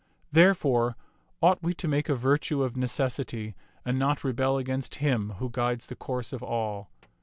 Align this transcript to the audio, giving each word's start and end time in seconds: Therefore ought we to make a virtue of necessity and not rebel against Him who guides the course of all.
Therefore 0.31 0.97
ought 1.43 1.61
we 1.61 1.75
to 1.75 1.87
make 1.87 2.09
a 2.09 2.15
virtue 2.15 2.63
of 2.63 2.75
necessity 2.75 3.53
and 3.85 3.99
not 3.99 4.23
rebel 4.23 4.57
against 4.57 4.95
Him 4.95 5.33
who 5.37 5.51
guides 5.51 5.85
the 5.85 5.95
course 5.95 6.33
of 6.33 6.41
all. 6.41 6.89